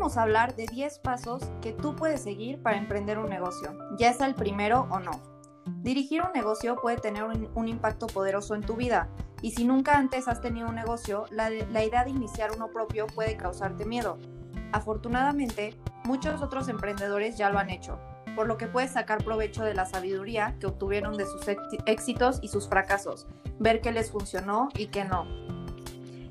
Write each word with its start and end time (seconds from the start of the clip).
vamos 0.00 0.16
a 0.16 0.22
hablar 0.22 0.56
de 0.56 0.64
10 0.64 0.98
pasos 1.00 1.42
que 1.60 1.74
tú 1.74 1.94
puedes 1.94 2.22
seguir 2.22 2.62
para 2.62 2.78
emprender 2.78 3.18
un 3.18 3.28
negocio, 3.28 3.76
ya 3.98 4.14
sea 4.14 4.28
el 4.28 4.34
primero 4.34 4.88
o 4.90 4.98
no. 4.98 5.10
Dirigir 5.82 6.22
un 6.22 6.32
negocio 6.32 6.76
puede 6.76 6.96
tener 6.96 7.24
un, 7.24 7.68
impacto 7.68 8.06
poderoso 8.06 8.54
en 8.54 8.62
tu 8.62 8.76
vida 8.76 9.10
y 9.42 9.50
si 9.50 9.64
nunca 9.64 9.98
antes 9.98 10.26
has 10.26 10.40
tenido 10.40 10.70
un 10.70 10.74
negocio, 10.74 11.26
la, 11.30 11.50
la 11.50 11.84
idea 11.84 12.04
de 12.04 12.12
iniciar 12.12 12.50
uno 12.56 12.68
propio 12.68 13.08
puede 13.08 13.36
causarte 13.36 13.84
miedo. 13.84 14.16
Afortunadamente, 14.72 15.76
muchos 16.04 16.40
otros 16.40 16.70
emprendedores 16.70 17.36
ya 17.36 17.50
lo 17.50 17.58
han 17.58 17.68
hecho, 17.68 17.98
por 18.34 18.46
lo 18.46 18.56
que 18.56 18.68
puedes 18.68 18.92
sacar 18.92 19.22
provecho 19.22 19.64
de 19.64 19.74
la 19.74 19.84
sabiduría 19.84 20.56
que 20.60 20.66
obtuvieron 20.66 21.18
de 21.18 21.26
sus 21.26 21.42
éxitos 21.84 22.38
y 22.40 22.48
sus 22.48 22.70
fracasos, 22.70 23.26
ver 23.58 23.82
qué 23.82 23.92
les 23.92 24.10
funcionó 24.10 24.70
y 24.78 24.86
qué 24.86 25.04
no. 25.04 25.26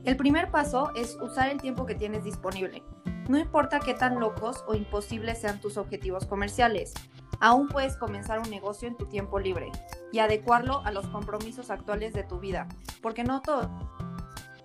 El 0.05 0.17
primer 0.17 0.49
paso 0.49 0.91
es 0.95 1.17
usar 1.21 1.49
el 1.49 1.61
tiempo 1.61 1.85
que 1.85 1.93
tienes 1.93 2.23
disponible. 2.23 2.81
No 3.29 3.37
importa 3.37 3.79
qué 3.79 3.93
tan 3.93 4.19
locos 4.19 4.63
o 4.65 4.73
imposibles 4.73 5.39
sean 5.39 5.61
tus 5.61 5.77
objetivos 5.77 6.25
comerciales, 6.25 6.95
aún 7.39 7.67
puedes 7.67 7.95
comenzar 7.95 8.39
un 8.39 8.49
negocio 8.49 8.87
en 8.87 8.97
tu 8.97 9.05
tiempo 9.05 9.37
libre 9.37 9.71
y 10.11 10.17
adecuarlo 10.17 10.81
a 10.83 10.91
los 10.91 11.07
compromisos 11.09 11.69
actuales 11.69 12.11
de 12.13 12.23
tu 12.23 12.39
vida, 12.39 12.67
porque 13.03 13.23
no 13.23 13.43
todo 13.43 13.69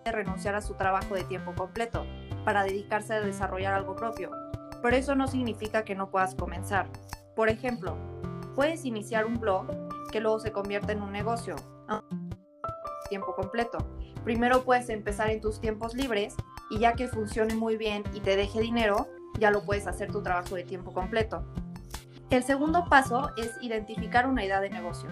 es 0.02 0.12
renunciar 0.12 0.55
a 0.55 0.62
su 0.62 0.77
trabajo 0.77 1.14
de 1.14 1.24
tiempo 1.24 1.55
completo 1.55 2.06
para 2.46 2.64
dedicarse 2.64 3.12
a 3.12 3.20
desarrollar 3.20 3.74
algo 3.74 3.96
propio, 3.96 4.30
pero 4.80 4.96
eso 4.96 5.14
no 5.14 5.27
significa 5.27 5.84
que 5.84 5.94
no 5.94 6.10
puedas 6.10 6.34
comenzar. 6.34 6.88
Por 7.36 7.50
ejemplo, 7.50 7.98
puedes 8.55 8.86
iniciar 8.86 9.27
un 9.27 9.38
blog 9.41 9.66
que 10.10 10.20
luego 10.20 10.38
se 10.38 10.52
convierte 10.52 10.92
en 10.92 11.02
un 11.02 11.12
negocio 11.12 11.55
tiempo 13.10 13.34
completo. 13.34 13.77
Primero 14.24 14.64
puedes 14.64 14.88
empezar 14.88 15.28
en 15.28 15.42
tus 15.42 15.60
tiempos 15.60 15.92
libres 15.92 16.34
y 16.70 16.78
ya 16.78 16.95
que 16.95 17.09
funcione 17.09 17.54
muy 17.54 17.77
bien 17.77 18.04
y 18.14 18.20
te 18.20 18.36
deje 18.36 18.61
dinero, 18.61 19.08
ya 19.38 19.50
lo 19.50 19.64
puedes 19.64 19.86
hacer 19.86 20.11
tu 20.11 20.22
trabajo 20.22 20.55
de 20.55 20.64
tiempo 20.64 20.92
completo. 20.92 21.44
El 22.30 22.42
segundo 22.42 22.86
paso 22.88 23.30
es 23.36 23.52
identificar 23.61 24.27
una 24.27 24.44
idea 24.44 24.61
de 24.61 24.70
negocio. 24.70 25.08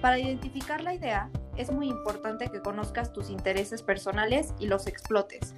Para 0.00 0.18
identificar 0.18 0.82
la 0.82 0.94
idea, 0.94 1.30
es 1.56 1.70
muy 1.70 1.88
importante 1.88 2.48
que 2.48 2.60
conozcas 2.60 3.12
tus 3.12 3.30
intereses 3.30 3.82
personales 3.82 4.54
y 4.58 4.66
los 4.66 4.86
explotes. 4.86 5.54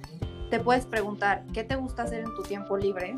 Te 0.49 0.59
puedes 0.59 0.85
preguntar, 0.85 1.45
¿qué 1.53 1.63
te 1.63 1.75
gusta 1.75 2.03
hacer 2.03 2.21
en 2.21 2.33
tu 2.35 2.43
tiempo 2.43 2.77
libre? 2.77 3.15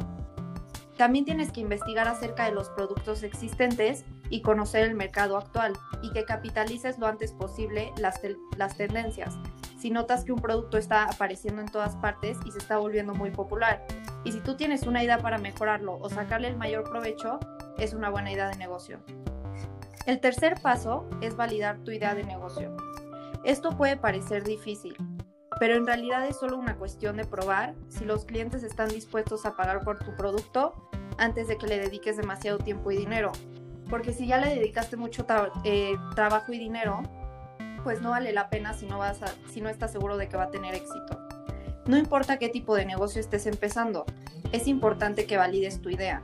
También 0.97 1.25
tienes 1.25 1.52
que 1.52 1.61
investigar 1.61 2.07
acerca 2.07 2.45
de 2.45 2.52
los 2.52 2.69
productos 2.69 3.23
existentes 3.23 4.03
y 4.30 4.41
conocer 4.41 4.83
el 4.83 4.95
mercado 4.95 5.38
actual 5.38 5.73
y 6.03 6.11
que 6.11 6.25
capitalices 6.25 7.00
lo 7.00 7.07
antes 7.07 7.31
posible 7.31 7.91
las, 7.97 8.19
las 8.57 8.78
tendencias. 8.78 9.38
Si 9.81 9.89
notas 9.89 10.23
que 10.23 10.31
un 10.31 10.39
producto 10.39 10.77
está 10.77 11.05
apareciendo 11.05 11.59
en 11.59 11.67
todas 11.67 11.95
partes 11.95 12.37
y 12.45 12.51
se 12.51 12.59
está 12.59 12.77
volviendo 12.77 13.15
muy 13.15 13.31
popular, 13.31 13.83
y 14.23 14.31
si 14.31 14.39
tú 14.39 14.55
tienes 14.55 14.83
una 14.83 15.03
idea 15.03 15.17
para 15.17 15.39
mejorarlo 15.39 15.97
o 15.99 16.07
sacarle 16.07 16.49
el 16.49 16.55
mayor 16.55 16.83
provecho, 16.88 17.39
es 17.79 17.95
una 17.95 18.11
buena 18.11 18.31
idea 18.31 18.47
de 18.47 18.57
negocio. 18.57 18.99
El 20.05 20.19
tercer 20.19 20.61
paso 20.61 21.09
es 21.21 21.35
validar 21.35 21.79
tu 21.79 21.89
idea 21.89 22.13
de 22.13 22.23
negocio. 22.23 22.77
Esto 23.43 23.75
puede 23.75 23.97
parecer 23.97 24.43
difícil, 24.43 24.95
pero 25.59 25.73
en 25.73 25.88
realidad 25.88 26.27
es 26.27 26.38
solo 26.38 26.57
una 26.57 26.75
cuestión 26.75 27.17
de 27.17 27.25
probar 27.25 27.73
si 27.88 28.05
los 28.05 28.25
clientes 28.25 28.61
están 28.61 28.89
dispuestos 28.89 29.47
a 29.47 29.55
pagar 29.55 29.83
por 29.83 29.97
tu 29.97 30.16
producto 30.16 30.75
antes 31.17 31.47
de 31.47 31.57
que 31.57 31.66
le 31.66 31.79
dediques 31.79 32.17
demasiado 32.17 32.59
tiempo 32.59 32.91
y 32.91 32.97
dinero. 32.97 33.31
Porque 33.89 34.13
si 34.13 34.27
ya 34.27 34.38
le 34.38 34.53
dedicaste 34.53 34.95
mucho 34.95 35.25
eh, 35.63 35.95
trabajo 36.13 36.53
y 36.53 36.59
dinero, 36.59 37.01
pues 37.83 38.01
no 38.01 38.11
vale 38.11 38.31
la 38.31 38.49
pena 38.49 38.73
si 38.73 38.85
no, 38.85 38.99
vas 38.99 39.19
si 39.51 39.61
no 39.61 39.69
estás 39.69 39.91
seguro 39.91 40.17
de 40.17 40.27
que 40.27 40.37
va 40.37 40.43
a 40.43 40.51
tener 40.51 40.75
éxito. 40.75 41.19
No 41.85 41.97
importa 41.97 42.38
qué 42.38 42.49
tipo 42.49 42.75
de 42.75 42.85
negocio 42.85 43.19
estés 43.19 43.47
empezando, 43.47 44.05
es 44.51 44.67
importante 44.67 45.25
que 45.25 45.38
valides 45.38 45.81
tu 45.81 45.89
idea. 45.89 46.23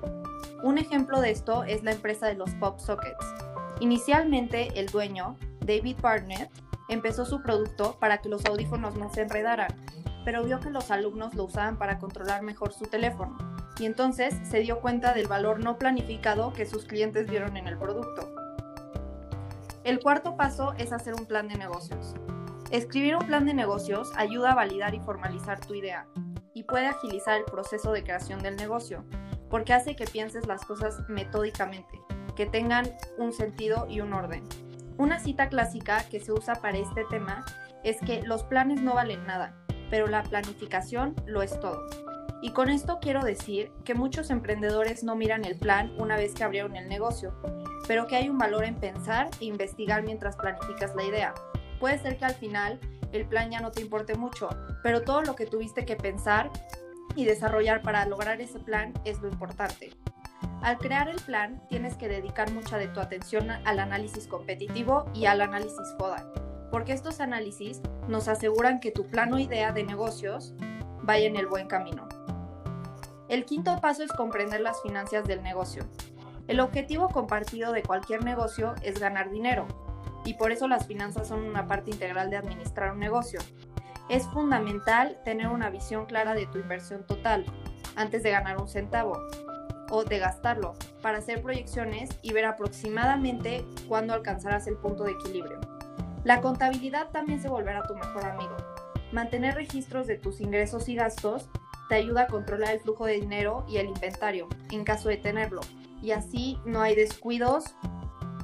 Un 0.63 0.77
ejemplo 0.77 1.21
de 1.21 1.31
esto 1.31 1.63
es 1.63 1.83
la 1.83 1.91
empresa 1.91 2.27
de 2.27 2.35
los 2.35 2.51
pop 2.55 2.79
sockets. 2.79 3.25
Inicialmente, 3.79 4.79
el 4.79 4.87
dueño, 4.87 5.37
David 5.59 5.97
Barnett, 6.01 6.49
empezó 6.89 7.25
su 7.25 7.41
producto 7.41 7.97
para 7.99 8.19
que 8.19 8.29
los 8.29 8.45
audífonos 8.45 8.95
no 8.95 9.11
se 9.13 9.21
enredaran, 9.21 9.69
pero 10.25 10.43
vio 10.43 10.59
que 10.59 10.69
los 10.69 10.91
alumnos 10.91 11.35
lo 11.35 11.45
usaban 11.45 11.77
para 11.77 11.99
controlar 11.99 12.41
mejor 12.41 12.73
su 12.73 12.85
teléfono, 12.85 13.37
y 13.79 13.85
entonces 13.85 14.35
se 14.43 14.59
dio 14.59 14.79
cuenta 14.79 15.13
del 15.13 15.27
valor 15.27 15.63
no 15.63 15.77
planificado 15.77 16.53
que 16.53 16.65
sus 16.65 16.85
clientes 16.85 17.29
vieron 17.29 17.57
en 17.57 17.67
el 17.67 17.77
producto. 17.77 18.36
El 19.87 20.01
cuarto 20.01 20.35
paso 20.35 20.73
es 20.77 20.91
hacer 20.91 21.13
un 21.13 21.25
plan 21.25 21.47
de 21.47 21.55
negocios. 21.55 22.13
Escribir 22.71 23.15
un 23.15 23.25
plan 23.25 23.45
de 23.45 23.53
negocios 23.53 24.11
ayuda 24.17 24.51
a 24.51 24.55
validar 24.55 24.93
y 24.93 24.99
formalizar 24.99 25.65
tu 25.65 25.75
idea 25.75 26.05
y 26.53 26.63
puede 26.63 26.87
agilizar 26.87 27.37
el 27.37 27.45
proceso 27.45 27.93
de 27.93 28.03
creación 28.03 28.43
del 28.43 28.57
negocio, 28.57 29.05
porque 29.49 29.71
hace 29.71 29.95
que 29.95 30.03
pienses 30.03 30.45
las 30.45 30.65
cosas 30.65 30.99
metódicamente, 31.07 32.01
que 32.35 32.47
tengan 32.47 32.97
un 33.17 33.31
sentido 33.31 33.87
y 33.87 34.01
un 34.01 34.11
orden. 34.11 34.43
Una 34.97 35.19
cita 35.19 35.47
clásica 35.47 36.03
que 36.09 36.19
se 36.19 36.33
usa 36.33 36.55
para 36.55 36.79
este 36.79 37.05
tema 37.05 37.45
es 37.85 37.95
que 38.01 38.23
los 38.23 38.43
planes 38.43 38.81
no 38.81 38.95
valen 38.95 39.25
nada, 39.25 39.55
pero 39.89 40.07
la 40.07 40.23
planificación 40.23 41.15
lo 41.25 41.41
es 41.43 41.57
todo. 41.61 41.87
Y 42.41 42.51
con 42.51 42.69
esto 42.69 42.99
quiero 43.01 43.23
decir 43.23 43.71
que 43.85 43.95
muchos 43.95 44.31
emprendedores 44.31 45.05
no 45.05 45.15
miran 45.15 45.45
el 45.45 45.57
plan 45.57 45.93
una 45.97 46.17
vez 46.17 46.33
que 46.33 46.43
abrieron 46.43 46.75
el 46.75 46.89
negocio, 46.89 47.33
pero 47.87 48.05
que 48.05 48.17
hay 48.17 48.29
un 48.29 48.37
valor 48.37 48.65
en 48.65 48.75
pensar 48.75 49.29
e 49.39 49.45
investigar 49.45 50.03
mientras 50.03 50.35
planificas 50.35 50.95
la 50.95 51.03
idea. 51.03 51.33
Puede 51.79 51.99
ser 51.99 52.17
que 52.17 52.25
al 52.25 52.35
final 52.35 52.79
el 53.11 53.25
plan 53.25 53.49
ya 53.49 53.61
no 53.61 53.71
te 53.71 53.81
importe 53.81 54.15
mucho, 54.15 54.49
pero 54.83 55.01
todo 55.01 55.21
lo 55.21 55.35
que 55.35 55.45
tuviste 55.45 55.85
que 55.85 55.95
pensar 55.95 56.51
y 57.15 57.25
desarrollar 57.25 57.81
para 57.81 58.05
lograr 58.05 58.41
ese 58.41 58.59
plan 58.59 58.93
es 59.05 59.19
lo 59.21 59.29
importante. 59.29 59.91
Al 60.61 60.77
crear 60.77 61.07
el 61.07 61.21
plan, 61.21 61.61
tienes 61.69 61.95
que 61.95 62.07
dedicar 62.07 62.51
mucha 62.51 62.77
de 62.77 62.87
tu 62.87 62.99
atención 62.99 63.49
al 63.49 63.79
análisis 63.79 64.27
competitivo 64.27 65.05
y 65.13 65.25
al 65.25 65.41
análisis 65.41 65.93
FODA, 65.97 66.31
porque 66.71 66.93
estos 66.93 67.21
análisis 67.21 67.81
nos 68.07 68.27
aseguran 68.27 68.79
que 68.79 68.91
tu 68.91 69.05
plan 69.07 69.33
o 69.33 69.39
idea 69.39 69.71
de 69.71 69.83
negocios 69.83 70.53
vaya 71.03 71.27
en 71.27 71.37
el 71.37 71.47
buen 71.47 71.67
camino. 71.67 72.07
El 73.29 73.45
quinto 73.45 73.79
paso 73.81 74.03
es 74.03 74.11
comprender 74.11 74.61
las 74.61 74.81
finanzas 74.81 75.25
del 75.25 75.43
negocio. 75.43 75.83
El 76.47 76.59
objetivo 76.59 77.09
compartido 77.09 77.73
de 77.73 77.83
cualquier 77.83 78.23
negocio 78.23 78.75
es 78.81 78.99
ganar 78.99 79.29
dinero, 79.29 79.67
y 80.23 80.35
por 80.35 80.51
eso 80.51 80.67
las 80.67 80.87
finanzas 80.87 81.27
son 81.27 81.43
una 81.43 81.67
parte 81.67 81.91
integral 81.91 82.29
de 82.29 82.37
administrar 82.37 82.93
un 82.93 82.99
negocio. 82.99 83.39
Es 84.09 84.25
fundamental 84.27 85.19
tener 85.25 85.47
una 85.47 85.69
visión 85.69 86.05
clara 86.05 86.33
de 86.33 86.47
tu 86.47 86.57
inversión 86.57 87.05
total 87.05 87.45
antes 87.95 88.23
de 88.23 88.31
ganar 88.31 88.61
un 88.61 88.67
centavo, 88.69 89.17
o 89.89 90.03
de 90.03 90.19
gastarlo 90.19 90.73
para 91.01 91.19
hacer 91.19 91.41
proyecciones 91.41 92.09
y 92.21 92.33
ver 92.33 92.45
aproximadamente 92.45 93.65
cuándo 93.87 94.13
alcanzarás 94.13 94.67
el 94.67 94.77
punto 94.77 95.03
de 95.03 95.11
equilibrio. 95.11 95.59
La 96.23 96.41
contabilidad 96.41 97.09
también 97.11 97.41
se 97.41 97.49
volverá 97.49 97.83
tu 97.83 97.95
mejor 97.95 98.25
amigo. 98.25 98.55
Mantener 99.11 99.55
registros 99.55 100.07
de 100.07 100.17
tus 100.17 100.41
ingresos 100.41 100.89
y 100.89 100.95
gastos 100.95 101.49
te 101.87 101.95
ayuda 101.95 102.23
a 102.23 102.27
controlar 102.27 102.73
el 102.73 102.81
flujo 102.81 103.05
de 103.05 103.13
dinero 103.13 103.65
y 103.69 103.77
el 103.77 103.87
inventario 103.87 104.49
en 104.71 104.83
caso 104.83 105.07
de 105.07 105.17
tenerlo, 105.17 105.61
y 106.01 106.11
así 106.11 106.59
no 106.65 106.81
hay 106.81 106.95
descuidos 106.95 107.75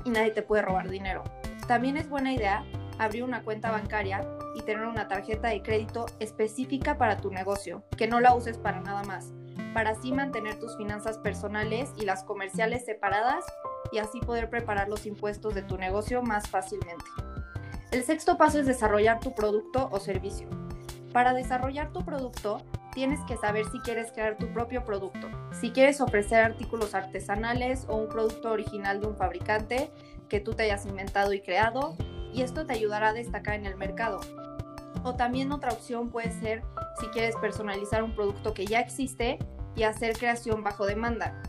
y 0.06 0.10
nadie 0.10 0.32
te 0.32 0.42
puede 0.42 0.62
robar 0.62 0.90
dinero. 0.90 1.24
También 1.68 1.98
es 1.98 2.10
buena 2.10 2.34
idea 2.34 2.66
abrir 3.00 3.24
una 3.24 3.44
cuenta 3.44 3.72
bancaria 3.72 4.28
y 4.56 4.62
tener 4.62 4.86
una 4.86 5.08
tarjeta 5.08 5.50
de 5.50 5.62
crédito 5.62 6.06
específica 6.20 6.98
para 6.98 7.18
tu 7.18 7.32
negocio, 7.32 7.84
que 7.98 8.08
no 8.08 8.20
la 8.20 8.36
uses 8.36 8.58
para 8.58 8.82
nada 8.82 9.04
más 9.04 9.34
para 9.74 9.92
así 9.92 10.12
mantener 10.12 10.60
tus 10.60 10.78
finanzas 10.78 11.18
personales 11.18 11.92
y 11.98 12.06
las 12.06 12.24
comerciales 12.24 12.86
separadas 12.86 13.44
y 13.92 13.98
así 13.98 14.20
poder 14.20 14.50
preparar 14.50 14.88
los 14.88 15.06
impuestos 15.06 15.56
de 15.56 15.64
tu 15.64 15.78
negocio 15.78 16.22
más 16.22 16.48
fácilmente. 16.48 17.04
El 17.92 18.04
sexto 18.04 18.38
paso 18.38 18.60
es 18.60 18.66
desarrollar 18.66 19.20
tu 19.20 19.36
producto 19.36 19.90
o 19.92 20.00
servicio. 20.00 20.48
Para 21.12 21.34
desarrollar 21.34 21.92
tu 21.92 22.04
producto, 22.04 22.62
tienes 22.94 23.20
que 23.22 23.38
saber 23.38 23.66
si 23.72 23.80
quieres 23.80 24.12
crear 24.12 24.38
tu 24.38 24.52
propio 24.54 24.86
producto, 24.86 25.28
si 25.52 25.72
quieres 25.72 26.00
ofrecer 26.02 26.42
artículos 26.44 26.94
artesanales 26.94 27.86
o 27.90 27.96
un 27.98 28.08
producto 28.08 28.52
original 28.52 29.02
de 29.02 29.08
un 29.08 29.16
fabricante 29.16 29.92
que 30.30 30.40
tú 30.40 30.54
te 30.54 30.64
hayas 30.64 30.86
inventado 30.86 31.34
y 31.34 31.42
creado, 31.42 31.96
y 32.34 32.42
esto 32.42 32.66
te 32.66 32.74
ayudará 32.74 33.10
a 33.10 33.14
destacar 33.14 33.56
en 33.56 33.66
el 33.66 33.76
mercado. 33.76 34.22
O 35.04 35.16
también 35.16 35.52
otra 35.52 35.72
opción 35.72 36.10
puede 36.10 36.32
ser 36.32 36.64
si 37.00 37.08
quieres 37.08 37.36
personalizar 37.36 38.04
un 38.04 38.16
producto 38.16 38.54
que 38.54 38.66
ya 38.66 38.80
existe 38.80 39.40
y 39.76 39.84
hacer 39.84 40.18
creación 40.18 40.64
bajo 40.64 40.86
demanda. 40.86 41.42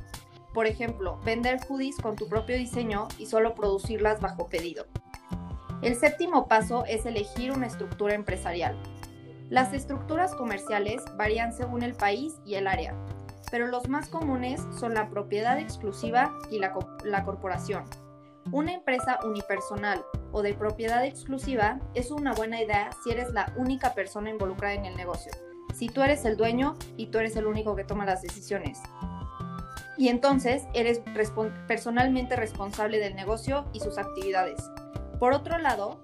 Por 0.53 0.67
ejemplo, 0.67 1.19
vender 1.25 1.61
hoodies 1.69 1.97
con 1.97 2.17
tu 2.17 2.29
propio 2.29 2.57
diseño 2.57 3.09
y 3.19 3.27
solo 3.27 3.55
producirlas 3.55 4.21
bajo 4.21 4.49
pedido. 4.49 4.87
El 5.83 5.97
séptimo 5.97 6.49
paso 6.49 6.85
es 6.87 7.05
elegir 7.05 7.53
una 7.53 7.67
estructura 7.67 8.15
empresarial. 8.15 8.77
Las 9.51 9.73
estructuras 9.73 10.35
comerciales 10.35 11.03
varían 11.17 11.53
según 11.53 11.83
el 11.83 11.95
país 11.95 12.35
y 12.45 12.55
el 12.55 12.67
área, 12.67 12.95
pero 13.51 13.67
los 13.67 13.89
más 13.89 14.09
comunes 14.09 14.61
son 14.79 14.95
la 14.95 15.09
propiedad 15.11 15.59
exclusiva 15.59 16.33
y 16.51 16.59
la, 16.59 17.25
corporación. 17.25 17.85
Una 18.53 18.73
empresa 18.73 19.19
unipersonal 19.25 20.05
o 20.33 20.43
de 20.43 20.55
propiedad 20.55 21.05
exclusiva 21.05 21.81
es 21.95 22.11
una 22.11 22.35
buena 22.35 22.63
idea 22.63 22.91
si 23.03 23.11
eres 23.11 23.33
la 23.33 23.53
única 23.57 23.95
persona 23.95 24.31
involucrada 24.31 24.75
en 24.75 24.87
el 24.87 24.97
negocio 24.97 25.33
si 25.75 25.89
tú 25.89 26.03
eres 26.03 26.25
el 26.25 26.37
dueño 26.37 26.77
y 26.97 27.07
tú 27.07 27.19
eres 27.19 27.37
el 27.37 27.47
único 27.47 27.75
que 27.77 27.85
toma 27.85 28.07
las 28.07 28.23
decisiones. 28.23 28.81
Y 29.97 30.09
entonces 30.09 30.65
eres 30.73 31.03
personalmente 31.69 32.37
responsable 32.37 32.99
del 32.99 33.15
negocio 33.15 33.67
y 33.73 33.81
sus 33.81 33.99
actividades. 33.99 34.63
Por 35.19 35.33
otro 35.33 35.59
lado, 35.59 36.01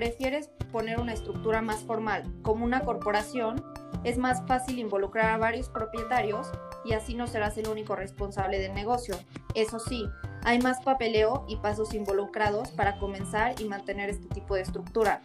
prefieres 0.00 0.48
poner 0.72 0.98
una 0.98 1.12
estructura 1.12 1.60
más 1.60 1.80
formal 1.80 2.24
como 2.40 2.64
una 2.64 2.80
corporación, 2.86 3.62
es 4.02 4.16
más 4.16 4.42
fácil 4.46 4.78
involucrar 4.78 5.28
a 5.28 5.36
varios 5.36 5.68
propietarios 5.68 6.50
y 6.86 6.94
así 6.94 7.14
no 7.14 7.26
serás 7.26 7.58
el 7.58 7.68
único 7.68 7.94
responsable 7.96 8.58
del 8.58 8.72
negocio. 8.72 9.14
Eso 9.54 9.78
sí, 9.78 10.08
hay 10.42 10.58
más 10.58 10.80
papeleo 10.82 11.44
y 11.48 11.56
pasos 11.56 11.92
involucrados 11.92 12.70
para 12.70 12.98
comenzar 12.98 13.60
y 13.60 13.66
mantener 13.66 14.08
este 14.08 14.26
tipo 14.28 14.54
de 14.54 14.62
estructura, 14.62 15.20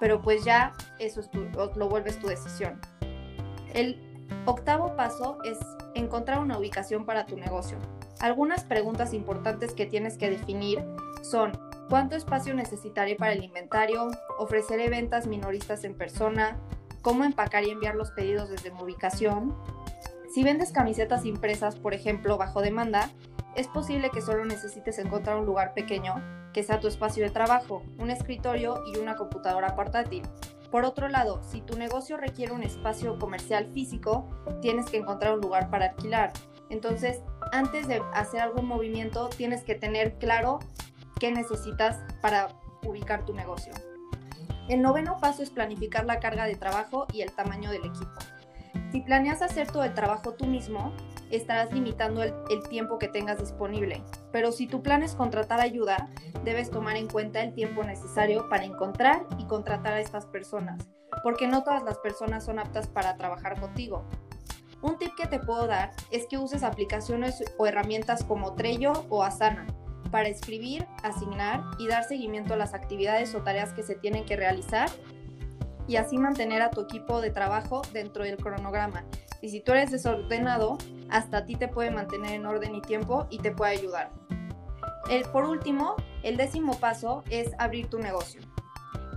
pero 0.00 0.20
pues 0.20 0.44
ya 0.44 0.72
eso 0.98 1.20
es 1.20 1.30
lo 1.76 1.88
vuelves 1.88 2.18
tu 2.18 2.26
decisión. 2.26 2.80
El 3.74 3.96
octavo 4.44 4.96
paso 4.96 5.38
es 5.44 5.56
encontrar 5.94 6.40
una 6.40 6.58
ubicación 6.58 7.06
para 7.06 7.26
tu 7.26 7.36
negocio. 7.36 7.78
Algunas 8.18 8.64
preguntas 8.64 9.14
importantes 9.14 9.72
que 9.72 9.86
tienes 9.86 10.18
que 10.18 10.30
definir 10.30 10.82
son 11.22 11.52
cuánto 11.88 12.16
espacio 12.16 12.54
necesitaré 12.54 13.16
para 13.16 13.32
el 13.32 13.44
inventario, 13.44 14.10
ofreceré 14.38 14.88
ventas 14.88 15.26
minoristas 15.26 15.84
en 15.84 15.94
persona, 15.94 16.58
cómo 17.02 17.24
empacar 17.24 17.64
y 17.64 17.70
enviar 17.70 17.94
los 17.94 18.10
pedidos 18.10 18.48
desde 18.48 18.70
mi 18.72 18.82
ubicación. 18.82 19.54
Si 20.32 20.42
vendes 20.42 20.72
camisetas 20.72 21.24
impresas, 21.24 21.76
por 21.76 21.94
ejemplo, 21.94 22.36
bajo 22.36 22.60
demanda, 22.60 23.10
es 23.54 23.68
posible 23.68 24.10
que 24.10 24.20
solo 24.20 24.44
necesites 24.44 24.98
encontrar 24.98 25.38
un 25.38 25.46
lugar 25.46 25.72
pequeño 25.72 26.22
que 26.52 26.62
sea 26.62 26.80
tu 26.80 26.88
espacio 26.88 27.24
de 27.24 27.30
trabajo, 27.30 27.82
un 27.98 28.10
escritorio 28.10 28.82
y 28.86 28.98
una 28.98 29.16
computadora 29.16 29.74
portátil. 29.76 30.22
Por 30.70 30.84
otro 30.84 31.08
lado, 31.08 31.42
si 31.42 31.60
tu 31.60 31.78
negocio 31.78 32.16
requiere 32.16 32.52
un 32.52 32.62
espacio 32.62 33.18
comercial 33.18 33.66
físico, 33.72 34.28
tienes 34.60 34.86
que 34.86 34.96
encontrar 34.96 35.34
un 35.34 35.40
lugar 35.40 35.70
para 35.70 35.90
alquilar. 35.90 36.32
Entonces, 36.68 37.20
antes 37.52 37.86
de 37.86 38.02
hacer 38.12 38.40
algún 38.40 38.66
movimiento, 38.66 39.28
tienes 39.28 39.62
que 39.62 39.74
tener 39.74 40.14
claro 40.14 40.58
qué 41.18 41.32
necesitas 41.32 41.98
para 42.20 42.48
ubicar 42.84 43.24
tu 43.24 43.34
negocio. 43.34 43.72
El 44.68 44.82
noveno 44.82 45.18
paso 45.20 45.42
es 45.42 45.50
planificar 45.50 46.04
la 46.04 46.20
carga 46.20 46.44
de 46.44 46.56
trabajo 46.56 47.06
y 47.12 47.22
el 47.22 47.32
tamaño 47.32 47.70
del 47.70 47.84
equipo. 47.84 48.12
Si 48.92 49.00
planeas 49.00 49.42
hacer 49.42 49.70
todo 49.70 49.84
el 49.84 49.94
trabajo 49.94 50.34
tú 50.34 50.46
mismo, 50.46 50.92
estarás 51.30 51.72
limitando 51.72 52.22
el, 52.22 52.34
tiempo 52.68 52.98
que 52.98 53.08
tengas 53.08 53.38
disponible. 53.38 54.02
Pero 54.32 54.52
si 54.52 54.66
tu 54.66 54.82
plan 54.82 55.02
es 55.02 55.14
contratar 55.14 55.60
ayuda, 55.60 56.08
debes 56.44 56.70
tomar 56.70 56.96
en 56.96 57.08
cuenta 57.08 57.42
el 57.42 57.54
tiempo 57.54 57.82
necesario 57.82 58.48
para 58.48 58.64
encontrar 58.64 59.26
y 59.38 59.46
contratar 59.46 59.94
a 59.94 60.00
estas 60.00 60.26
personas, 60.26 60.86
porque 61.22 61.48
no 61.48 61.62
todas 61.62 61.82
las 61.82 61.98
personas 61.98 62.44
son 62.44 62.58
aptas 62.58 62.86
para 62.88 63.16
trabajar 63.16 63.60
contigo. 63.60 64.04
Un 64.82 64.98
tip 64.98 65.14
que 65.16 65.26
te 65.26 65.40
puedo 65.40 65.66
dar 65.66 65.92
es 66.10 66.26
que 66.26 66.38
uses 66.38 66.62
aplicaciones 66.62 67.42
o 67.58 67.66
herramientas 67.66 68.22
como 68.24 68.54
Trello 68.54 68.92
o 69.08 69.22
Asana 69.22 69.66
para 70.10 70.28
escribir, 70.28 70.86
asignar 71.02 71.62
y 71.78 71.88
dar 71.88 72.04
seguimiento 72.04 72.54
a 72.54 72.56
las 72.56 72.74
actividades 72.74 73.34
o 73.34 73.42
tareas 73.42 73.72
que 73.72 73.82
se 73.82 73.94
tienen 73.94 74.24
que 74.24 74.36
realizar 74.36 74.88
y 75.88 75.96
así 75.96 76.18
mantener 76.18 76.62
a 76.62 76.70
tu 76.70 76.80
equipo 76.80 77.20
de 77.20 77.30
trabajo 77.30 77.82
dentro 77.92 78.24
del 78.24 78.36
cronograma. 78.36 79.04
Y 79.40 79.50
si 79.50 79.60
tú 79.60 79.72
eres 79.72 79.90
desordenado, 79.90 80.78
hasta 81.10 81.38
a 81.38 81.44
ti 81.46 81.56
te 81.56 81.68
puede 81.68 81.90
mantener 81.90 82.32
en 82.32 82.46
orden 82.46 82.74
y 82.74 82.82
tiempo 82.82 83.26
y 83.30 83.38
te 83.38 83.52
puede 83.52 83.72
ayudar. 83.72 84.10
El, 85.10 85.22
por 85.24 85.44
último, 85.44 85.94
el 86.22 86.36
décimo 86.36 86.78
paso 86.78 87.22
es 87.30 87.52
abrir 87.58 87.88
tu 87.88 87.98
negocio. 87.98 88.40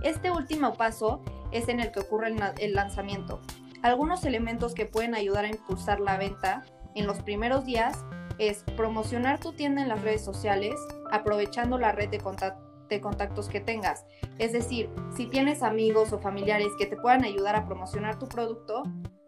Este 0.02 0.30
último 0.30 0.74
paso 0.74 1.22
es 1.50 1.68
en 1.68 1.80
el 1.80 1.90
que 1.90 2.00
ocurre 2.00 2.28
el, 2.28 2.40
el 2.58 2.74
lanzamiento. 2.74 3.40
Algunos 3.82 4.24
elementos 4.24 4.74
que 4.74 4.86
pueden 4.86 5.14
ayudar 5.14 5.44
a 5.44 5.48
impulsar 5.48 6.00
la 6.00 6.16
venta 6.16 6.62
en 6.94 7.06
los 7.06 7.22
primeros 7.22 7.64
días 7.64 8.04
es 8.40 8.64
promocionar 8.74 9.38
tu 9.38 9.52
tienda 9.52 9.82
en 9.82 9.88
las 9.88 10.00
redes 10.00 10.24
sociales 10.24 10.74
aprovechando 11.12 11.78
la 11.78 11.92
red 11.92 12.08
de, 12.08 13.00
contactos 13.00 13.48
que 13.50 13.60
tengas. 13.60 14.06
Es 14.38 14.52
decir, 14.52 14.88
si 15.14 15.26
tienes 15.26 15.62
amigos 15.62 16.14
o 16.14 16.18
familiares 16.18 16.68
que 16.78 16.86
te 16.86 16.96
puedan 16.96 17.22
ayudar 17.22 17.54
a 17.54 17.66
promocionar 17.66 18.18
tu 18.18 18.26
producto, 18.26 18.82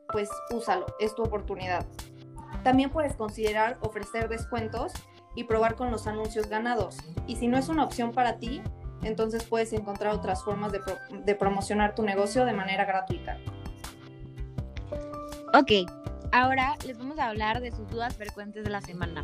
pues 0.08 0.30
úsalo, 0.50 0.86
es 0.98 1.14
tu 1.14 1.22
oportunidad. 1.22 1.86
También 2.64 2.88
puedes 2.88 3.14
considerar 3.14 3.76
ofrecer 3.82 4.30
descuentos 4.30 4.92
y 5.36 5.44
probar 5.44 5.74
con 5.74 5.90
los 5.90 6.06
anuncios 6.06 6.48
ganados. 6.48 6.96
Y 7.26 7.36
si 7.36 7.48
no 7.48 7.58
es 7.58 7.68
una 7.68 7.84
opción 7.84 8.12
para 8.12 8.38
ti, 8.38 8.62
entonces 9.02 9.44
puedes 9.44 9.74
encontrar 9.74 10.14
otras 10.14 10.42
formas 10.42 10.72
de, 10.72 10.80
de 11.22 11.34
promocionar 11.34 11.94
tu 11.94 12.02
negocio 12.02 12.46
de 12.46 12.54
manera 12.54 12.86
gratuita. 12.86 13.36
Ok, 15.52 15.86
Ahora 16.34 16.76
les 16.87 16.96
vamos 16.96 17.19
a 17.19 17.29
hablar 17.29 17.61
de 17.61 17.70
sus 17.73 17.87
dudas 17.90 18.17
frecuentes 18.17 18.64
de 18.64 18.70
la 18.70 18.81
semana. 18.81 19.23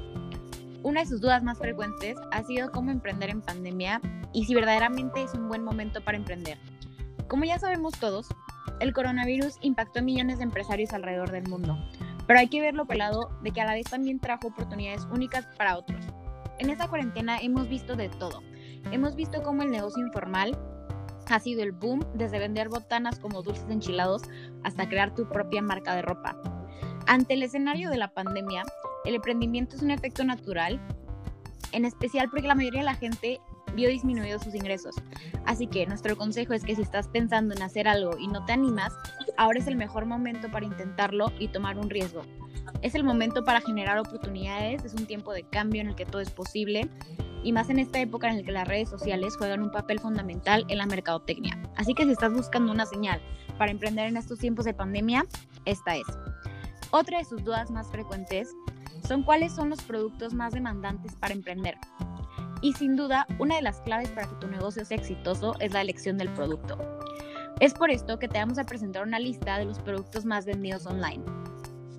Una 0.83 1.01
de 1.01 1.07
sus 1.07 1.23
dudas 1.23 1.43
más 1.43 1.57
frecuentes 1.57 2.19
ha 2.33 2.43
sido 2.43 2.71
cómo 2.71 2.91
emprender 2.91 3.31
en 3.31 3.41
pandemia 3.41 4.03
y 4.35 4.45
si 4.45 4.55
verdaderamente 4.55 5.23
es 5.23 5.33
un 5.33 5.49
buen 5.49 5.65
momento 5.65 6.05
para 6.05 6.19
emprender. 6.19 6.59
Como 7.27 7.47
ya 7.47 7.59
sabemos 7.59 7.95
todos, 7.99 8.29
el 8.81 8.93
coronavirus 8.93 9.55
impactó 9.63 10.01
a 10.01 10.03
millones 10.03 10.37
de 10.37 10.45
empresarios 10.45 10.93
alrededor 10.93 11.31
del 11.31 11.49
mundo, 11.49 11.79
pero 12.27 12.41
hay 12.41 12.49
que 12.49 12.61
verlo 12.61 12.85
por 12.85 12.99
de 12.99 13.51
que 13.53 13.61
a 13.63 13.65
la 13.65 13.73
vez 13.73 13.89
también 13.89 14.21
trajo 14.21 14.49
oportunidades 14.49 15.09
únicas 15.11 15.47
para 15.57 15.79
otros. 15.79 16.05
En 16.59 16.69
esta 16.69 16.89
cuarentena 16.89 17.39
hemos 17.39 17.71
visto 17.71 17.97
de 17.97 18.11
todo. 18.11 18.43
Hemos 18.93 19.17
visto 19.17 19.43
cómo 19.43 19.63
el 19.63 19.71
negocio 19.71 20.05
informal 20.05 20.59
ha 21.31 21.41
sido 21.41 21.63
el 21.63 21.73
boom 21.73 22.01
desde 22.13 22.39
vender 22.39 22.69
botanas 22.69 23.19
como 23.19 23.43
dulces 23.43 23.71
enchilados 23.71 24.25
hasta 24.63 24.91
crear 24.91 25.15
tu 25.15 25.27
propia 25.27 25.63
marca 25.63 25.95
de 25.95 26.03
ropa. 26.03 26.37
Ante 27.09 27.33
el 27.33 27.43
escenario 27.43 27.89
de 27.89 27.97
la 27.97 28.13
pandemia, 28.13 28.65
el 29.07 29.15
emprendimiento 29.15 29.75
es 29.75 29.83
un 29.83 29.91
efecto 29.91 30.25
natural, 30.25 30.79
en 31.73 31.87
especial 31.87 32.29
porque 32.29 32.47
la 32.47 32.55
mayoría 32.55 32.81
de 32.81 32.85
la 32.85 32.97
gente 32.97 33.41
vio 33.75 33.89
disminuidos 33.89 34.43
sus 34.43 34.55
ingresos. 34.55 34.95
Así 35.47 35.67
que 35.69 35.87
nuestro 35.87 36.19
consejo 36.19 36.53
es 36.53 36.65
que 36.65 36.77
si 36.77 36.83
estás 36.83 37.09
pensando 37.09 37.55
en 37.55 37.63
hacer 37.63 37.89
algo 37.89 38.19
y 38.19 38.29
no 38.29 38.45
te 38.45 38.53
animas, 38.53 38.93
ahora 39.39 39.59
es 39.59 39.67
el 39.67 39.77
mejor 39.77 40.05
momento 40.05 40.51
para 40.51 40.67
intentarlo 40.67 41.33
y 41.39 41.49
tomar 41.49 41.79
un 41.79 41.89
riesgo. 41.89 42.21
Es 42.83 42.95
el 42.95 43.05
momento 43.05 43.43
para 43.43 43.63
generar 43.63 43.99
oportunidades, 43.99 44.85
es 44.85 44.93
un 44.93 45.07
tiempo 45.07 45.33
de 45.33 45.45
cambio 45.45 45.81
en 45.81 45.89
el 45.89 45.95
que 45.95 46.05
todo 46.05 46.21
es 46.21 46.31
posible 46.31 46.91
y 47.43 47.53
más 47.53 47.71
en 47.71 47.79
esta 47.79 48.01
época 48.01 48.29
en 48.29 48.37
la 48.37 48.43
que 48.43 48.53
las 48.53 48.69
redes 48.69 48.91
sociales 48.91 49.35
juegan 49.39 49.63
un 49.63 49.71
papel 49.71 49.99
fundamental 49.99 50.67
en 50.69 50.77
la 50.77 50.85
mercadotecnia. 50.85 51.59
Así 51.75 51.95
que 51.95 52.05
si 52.05 52.11
estás 52.11 52.35
buscando 52.35 52.71
una 52.71 52.85
señal 52.85 53.23
para 53.57 53.71
emprender 53.71 54.09
en 54.09 54.19
estos 54.19 54.39
tiempos 54.39 54.67
de 54.67 54.75
pandemia, 54.75 55.25
esta 55.65 55.97
es. 55.97 56.05
Otra 56.91 57.19
de 57.19 57.25
sus 57.25 57.45
dudas 57.45 57.71
más 57.71 57.91
frecuentes 57.91 58.55
son 59.07 59.23
cuáles 59.23 59.53
son 59.53 59.69
los 59.69 59.83
productos 59.83 60.33
más 60.33 60.55
demandantes 60.55 61.15
para 61.17 61.35
emprender. 61.35 61.77
Y 62.63 62.73
sin 62.73 62.97
duda, 62.97 63.27
una 63.39 63.57
de 63.57 63.63
las 63.63 63.81
claves 63.83 64.09
para 64.11 64.27
que 64.27 64.37
tu 64.37 64.49
negocio 64.49 64.85
sea 64.85 64.97
exitoso 64.97 65.55
es 65.61 65.73
la 65.73 65.83
elección 65.83 66.17
del 66.17 66.33
producto. 66.33 66.79
Es 67.61 67.75
por 67.75 67.91
esto 67.91 68.19
que 68.19 68.29
te 68.29 68.39
vamos 68.39 68.59
a 68.59 68.65
presentar 68.65 69.03
una 69.03 69.19
lista 69.19 69.59
de 69.59 69.67
los 69.67 69.79
productos 69.81 70.25
más 70.25 70.47
vendidos 70.47 70.87
online. 70.87 71.25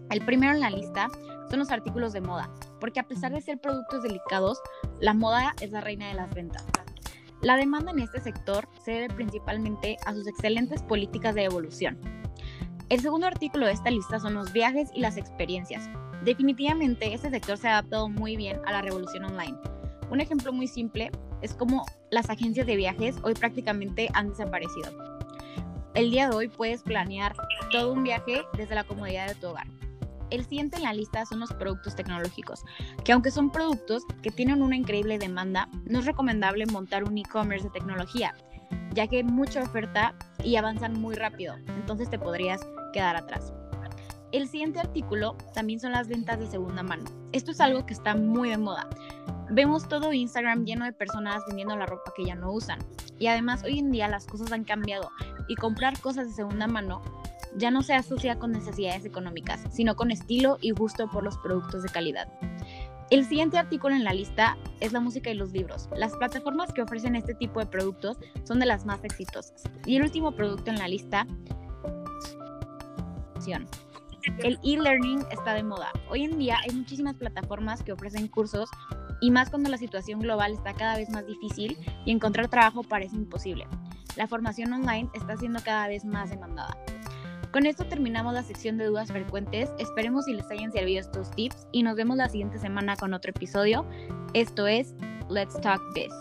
El 0.10 0.25
primero 0.25 0.53
en 0.53 0.62
la 0.62 0.72
lista 0.72 1.08
son 1.50 1.60
los 1.60 1.69
artículos 1.69 2.13
de 2.13 2.22
moda, 2.22 2.50
porque 2.79 3.00
a 3.00 3.08
pesar 3.08 3.31
de 3.31 3.41
ser 3.41 3.60
productos 3.60 4.01
delicados, 4.01 4.60
la 5.00 5.13
moda 5.13 5.53
es 5.62 5.72
la 5.72 5.81
reina 5.81 6.08
de 6.08 6.15
las 6.15 6.34
ventas. 6.34 6.65
La 7.41 7.58
demanda 7.58 7.91
en 7.91 8.00
este 8.00 8.19
sector 8.19 8.67
se 8.84 8.91
debe 8.91 9.13
principalmente 9.13 9.98
a 10.05 10.13
sus 10.13 10.27
excelentes 10.27 10.81
políticas 10.81 11.36
de 11.36 11.46
evolución, 11.46 12.19
el 12.89 13.01
segundo 13.01 13.27
artículo 13.27 13.67
de 13.67 13.74
esta 13.74 13.91
lista 13.91 14.19
son 14.19 14.34
los 14.34 14.51
viajes 14.51 14.89
y 14.93 15.01
las 15.01 15.15
experiencias. 15.15 15.88
Definitivamente 16.24 17.13
este 17.13 17.29
sector 17.29 17.58
se 17.58 17.67
ha 17.67 17.74
adaptado 17.74 18.10
muy 18.10 18.36
bien 18.36 18.60
a 18.65 18.72
la 18.72 18.81
revolución 18.81 19.25
online. 19.25 19.58
Un 20.10 20.22
ejemplo 20.22 20.51
muy 20.51 20.67
simple 20.67 21.12
es 21.41 21.53
como 21.53 21.86
las 22.10 22.31
agencias 22.31 22.65
de 22.65 22.75
viajes 22.75 23.17
hoy 23.22 23.36
prácticamente 23.36 24.10
han 24.13 24.29
desaparecido. 24.29 24.91
El 25.93 26.10
día 26.10 26.29
de 26.29 26.36
hoy 26.36 26.48
puedes 26.48 26.81
planear 26.81 27.36
todo 27.72 27.93
un 27.93 28.03
viaje 28.03 28.41
desde 28.58 28.75
la 28.75 28.84
comodidad 28.84 29.27
de 29.27 29.36
tu 29.36 29.48
hogar. 29.48 29.67
El 30.31 30.46
siguiente 30.46 30.77
en 30.77 30.84
la 30.84 30.93
lista 30.93 31.25
son 31.25 31.39
los 31.39 31.53
productos 31.53 31.96
tecnológicos, 31.96 32.63
que 33.03 33.12
aunque 33.12 33.31
son 33.31 33.51
productos 33.51 34.03
que 34.22 34.31
tienen 34.31 34.62
una 34.62 34.75
increíble 34.75 35.19
demanda, 35.19 35.69
no 35.86 36.00
es 36.00 36.05
recomendable 36.05 36.65
montar 36.65 37.03
un 37.03 37.17
e-commerce 37.17 37.65
de 37.65 37.72
tecnología, 37.72 38.36
ya 38.93 39.08
que 39.08 39.17
hay 39.17 39.24
mucha 39.24 39.63
oferta 39.63 40.15
y 40.43 40.55
avanzan 40.55 41.00
muy 41.00 41.15
rápido, 41.15 41.55
entonces 41.67 42.10
te 42.10 42.19
podrías 42.19 42.62
quedar 42.91 43.15
atrás. 43.15 43.53
El 44.31 44.48
siguiente 44.48 44.79
artículo 44.79 45.36
también 45.53 45.79
son 45.79 45.91
las 45.91 46.08
ventas 46.08 46.39
de 46.39 46.48
segunda 46.48 46.84
mano. 46.84 47.03
Esto 47.31 47.51
es 47.51 47.60
algo 47.60 47.86
que 47.86 47.93
está 47.93 48.15
muy 48.15 48.50
de 48.50 48.58
moda. 48.58 48.88
Vemos 49.50 49.88
todo 49.88 50.13
Instagram 50.13 50.65
lleno 50.65 50.86
de 50.86 50.93
personas 50.93 51.41
vendiendo 51.48 51.75
la 51.75 51.88
ropa 51.88 52.13
que 52.15 52.25
ya 52.25 52.36
no 52.36 52.51
usan. 52.51 52.79
Y 53.17 53.27
además 53.27 53.63
hoy 53.63 53.79
en 53.79 53.91
día 53.91 54.08
las 54.08 54.27
cosas 54.27 54.51
han 54.51 54.63
cambiado 54.63 55.10
y 55.48 55.55
comprar 55.55 56.00
cosas 56.00 56.27
de 56.27 56.34
segunda 56.34 56.67
mano 56.67 57.01
ya 57.58 57.72
no 57.72 57.81
se 57.81 57.93
asocia 57.93 58.38
con 58.38 58.51
necesidades 58.51 59.05
económicas, 59.05 59.62
sino 59.72 59.96
con 59.96 60.12
estilo 60.12 60.58
y 60.62 60.72
gusto 60.72 61.10
por 61.10 61.24
los 61.24 61.38
productos 61.39 61.84
de 61.84 61.89
calidad. 61.89 62.27
El 63.10 63.25
siguiente 63.25 63.58
artículo 63.58 63.96
en 63.96 64.03
la 64.03 64.13
lista 64.13 64.55
es 64.79 64.93
la 64.93 65.00
música 65.00 65.31
y 65.31 65.34
los 65.34 65.51
libros. 65.51 65.89
Las 65.96 66.15
plataformas 66.15 66.72
que 66.72 66.84
ofrecen 66.84 67.15
este 67.15 67.34
tipo 67.34 67.60
de 67.60 67.65
productos 67.65 68.17
son 68.43 68.60
de 68.60 68.67
las 68.67 68.86
más 68.86 69.03
exitosas. 69.03 69.63
Y 69.88 69.96
el 69.96 70.03
último 70.03 70.34
producto 70.34 70.69
en 70.69 70.77
la 70.77 70.88
lista 70.88 71.25
El 74.44 74.60
e-learning 74.63 75.25
está 75.32 75.53
de 75.53 75.63
moda. 75.63 75.91
Hoy 76.10 76.24
en 76.24 76.38
día 76.38 76.58
hay 76.63 76.75
muchísimas 76.75 77.15
plataformas 77.15 77.84
que 77.84 77.94
ofrecen 77.94 78.27
cursos 78.27 78.70
y 79.22 79.32
más 79.32 79.50
cuando 79.50 79.70
la 79.70 79.77
situación 79.77 80.20
global 80.20 80.53
está 80.53 80.74
cada 80.74 80.98
vez 80.98 81.10
más 81.10 81.25
difícil 81.25 81.77
y 82.06 82.12
encontrar 82.12 82.48
trabajo 82.50 82.84
parece 82.84 83.15
imposible. 83.15 83.68
La 84.15 84.27
formación 84.27 84.74
online 84.74 85.10
está 85.13 85.38
siendo 85.38 85.62
cada 85.63 85.88
vez 85.88 86.06
más 86.06 86.29
demandada. 86.29 86.77
Con 87.51 87.65
esto 87.65 87.86
terminamos 87.86 88.34
la 88.34 88.44
sección 88.44 88.77
de 88.77 88.86
dudas 88.86 89.12
frecuentes. 89.12 89.72
Esperemos 89.79 90.25
si 90.25 90.34
les 90.34 90.50
hayan 90.51 90.72
servido 90.72 91.00
estos 91.00 91.32
tips 91.32 91.68
y 91.72 91.84
nos 91.84 91.96
vemos 91.96 92.18
la 92.18 92.29
siguiente 92.29 92.60
semana 92.60 92.96
con 92.96 93.13
otro 93.13 93.32
episodio. 93.32 93.86
Esto 94.34 94.68
es 94.68 94.94
Let's 95.29 95.60
Talk 95.60 95.82
Biz. 95.96 96.13